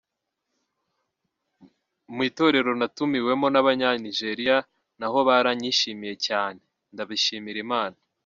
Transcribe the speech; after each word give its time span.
Mu 2.13 2.21
itorero 2.29 2.71
natumiwemo 2.79 3.47
n’abanya 3.49 3.89
Nigeria 4.03 4.57
naho 4.99 5.17
baranyishimiye 5.27 6.13
cyaneeeee, 6.25 6.91
ndabishimira 6.93 7.59
Imana. 7.65 7.97